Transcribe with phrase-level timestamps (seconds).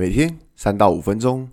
[0.00, 1.50] 每天三到五分钟，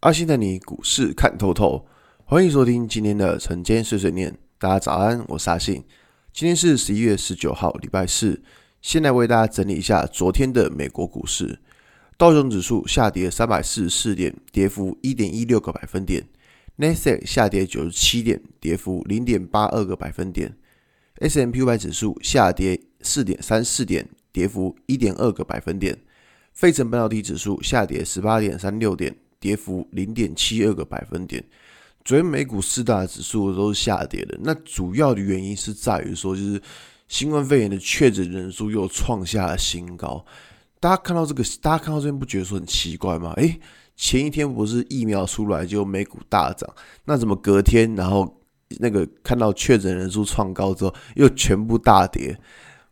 [0.00, 1.86] 阿信带你股市看透透。
[2.24, 4.36] 欢迎收听今天的晨间碎碎念。
[4.58, 5.84] 大家早安，我是阿信。
[6.32, 8.42] 今天是十一月十九号，礼拜四。
[8.82, 11.60] 先来为大家整理一下昨天的美国股市。
[12.18, 16.26] 道琼指数下跌三百四十四点，跌幅一点一六个百分点。
[16.74, 20.56] 纳斯达克下跌九十七点，跌幅零点八二个百分点。
[21.20, 25.96] S&P 五百指数下跌四点三四点，跌幅一点二个百分点。
[26.54, 31.44] 费城半导体指数下跌十八点三六点，跌幅零点七二个百分点。
[32.04, 36.60] 昨天美股四大指数都是下跌的，那主要的原因是在于说，就是
[37.08, 40.24] 新冠肺炎的确诊人数又创下了新高。
[40.78, 43.32] 大家看到这个，大家看到这边不觉得说很奇怪吗？
[43.36, 43.58] 诶，
[43.96, 46.68] 前一天不是疫苗出来就美股大涨，
[47.06, 48.40] 那怎么隔天然后
[48.78, 52.38] 那个看到确诊人数创高之后又全部大跌？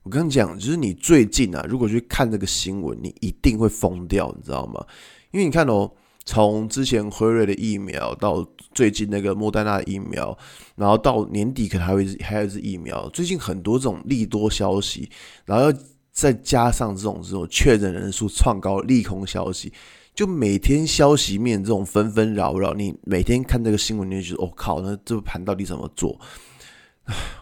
[0.03, 4.85] 我跟你讲，就是你最近啊，如果去看这个新闻，你一定会疯掉，你知道吗？
[5.31, 5.89] 因为你看哦，
[6.25, 10.37] 从之前辉瑞的疫苗到最近那个莫代纳的疫苗，
[10.75, 15.09] 然后到年底可能还会还有一支疫苗，最近很多这种利多消息，
[15.45, 15.73] 然后
[16.11, 19.73] 再加上这种这种确诊人数创高利空消息，
[20.17, 26.19] 就每天消息面这种纷纷扰扰，你每天看这个新闻，你就觉得哦靠，那这个盘到底怎么做？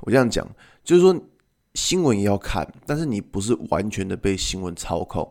[0.02, 0.46] 我这样讲，
[0.84, 1.18] 就是说。
[1.74, 5.30] 新闻也要看，但是你不是完全的被新闻操控。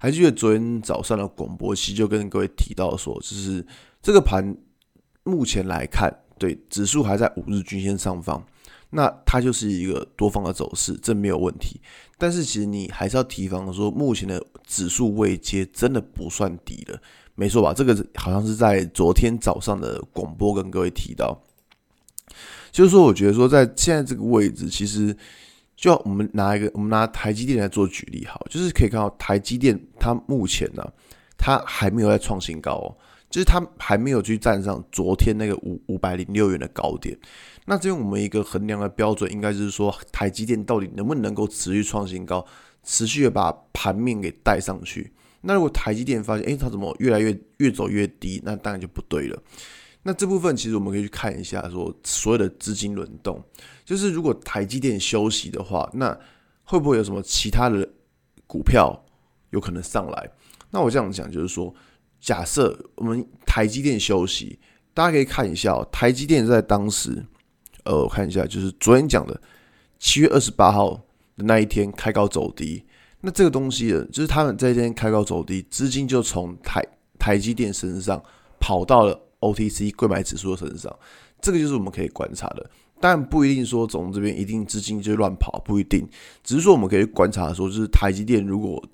[0.00, 3.66] 还记得昨天早上的广播期就跟各位提到说，就是
[4.00, 4.56] 这个盘
[5.24, 8.46] 目前来看，对指数还在五日均线上方，
[8.90, 11.80] 那它就是一个多方的走势，这没有问题。
[12.16, 17.00] 但是其实你还是要提防说，目前的指数位阶真的不算低了，
[17.34, 17.74] 没错吧？
[17.74, 21.42] 这个好像是在昨天早上的广播跟各位提到，
[22.70, 25.16] 就是说，我觉得说在现在这个位置，其实。
[25.78, 30.84] 就我们拿一个，我们拿台积电来做举例，好，就是可以看到台积电它目前呢，
[31.36, 32.96] 它还没有在创新高哦，
[33.30, 37.16] 就是它还没有去站上昨天那个五五百零六元的高点。
[37.64, 42.44] 那这边我们一个衡量的标准，应该就是说台积电到底能不能够持续创新高，
[42.82, 45.12] 持续的把盘面给带上去。
[45.42, 49.40] 那如果台积电发现，诶，它怎么越来越越走越低，那当然就不对了。
[50.04, 53.42] 那这部分其实我们可以去看一下，说所有的资金轮动，
[53.84, 56.16] 就是如果台积电休息的话，那
[56.62, 57.86] 会不会有什么其他的
[58.46, 58.98] 股票
[59.50, 60.30] 有可能上来？
[60.70, 61.74] 那我这样讲就是说，
[62.20, 64.58] 假设我们台积电休息，
[64.94, 67.22] 大家可以看一下哦，台积电在当时，
[67.84, 69.38] 呃，我看一下，就是昨天讲的
[69.98, 70.94] 七月二十八号
[71.36, 72.82] 的那一天开高走低，
[73.20, 76.82] 那这个东西呢，就是他们在这天开高走低，资金就从台
[77.18, 78.22] 台积电身上
[78.60, 79.27] 跑到了。
[79.40, 80.94] OTC 购买指数的身上，
[81.40, 86.08] 这个就是我们可以观察的，但不一定说总这边一定资金就乱跑，不一定，
[86.42, 88.84] 只是说我们可以观察说，就是台积电如果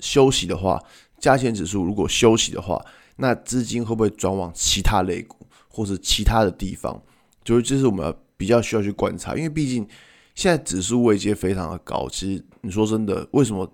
[0.00, 0.78] 休息的话，
[1.18, 2.84] 加权指数如果休息的话，
[3.16, 7.02] 那资金会不会转往其他类股或者其他的地方？
[7.42, 9.86] 就是这是我们比较需要去观察，因为毕竟
[10.34, 13.70] 现在指数位阶非常的高，其实你说真的，为什么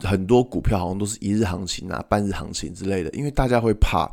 [0.00, 3.10] 很多股票好像都是一日行情啊、半日行情之类的？
[3.10, 4.10] 因为大家会怕。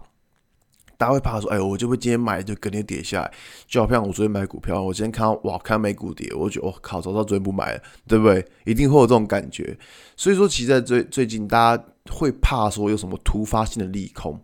[0.98, 3.34] 大家会怕说：“哎，我就会今天买，就隔天跌下来。”
[3.68, 8.46] 就好像我昨天买股票，我今天看到哇，看到美股跌，我就觉得我靠，早知道昨天不买了，对不对？
[8.66, 9.78] 一定会有这种感觉。
[10.16, 14.40] 所以说，其实在最最近，大家会怕说有什么突发性的利空，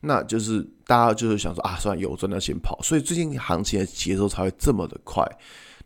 [0.00, 2.78] 那就是大家就是想说啊，算了，有赚到钱跑。
[2.82, 5.26] 所以最近行情的节奏才会这么的快。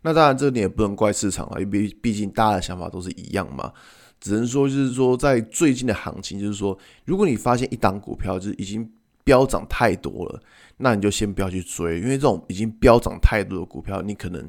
[0.01, 3.71] 那当然，这点也不能怪市场啊，因为毕竟大家的想法都是一样嘛。
[4.19, 8.89] 只能说就是说，在最近的行情，就是说，如果你发现一档股票就是已经。
[9.29, 10.41] 飙涨太多了，
[10.77, 14.41] 那你就先不要去追，因为这种已经飙涨太多的股票，你可能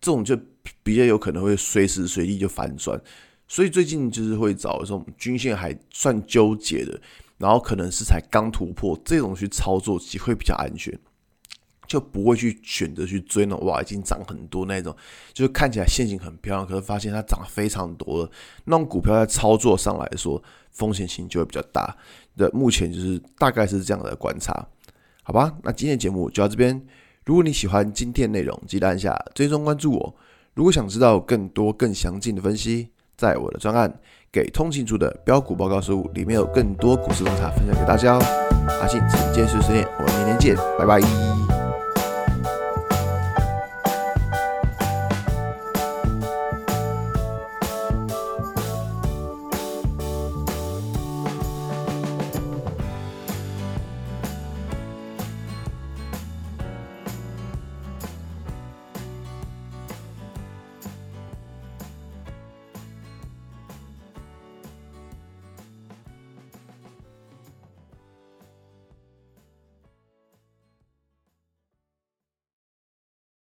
[0.00, 0.36] 这种就
[0.82, 3.00] 比较有可能会随时随地就反转。
[3.46, 7.00] 所以最近就是会找这种均线还算纠结的，
[7.38, 10.92] 然后可能是才刚突破这种去操作，机会比较安全，
[11.86, 14.94] 就不会去选择去追那种哇已经涨很多那种，
[15.32, 18.30] 就是看起来线型很漂亮，可是发现它涨非常多了，
[18.64, 21.96] 那种股票在操作上来说风险性就会比较大。
[22.36, 24.66] 的目前就是大概是这样的观察，
[25.22, 25.56] 好吧？
[25.62, 26.84] 那今天的节目就到这边。
[27.24, 30.16] 如果你喜欢今天内容，记得按下追踪关注我。
[30.54, 33.88] 如果想知道更多更详尽的分析，在我的专案
[34.32, 38.20] 《给通勤族的标股报告书》里面有更多股市洞察分享给大家哦。
[38.80, 41.53] 阿信，晨间碎碎念，我们明天见，拜拜。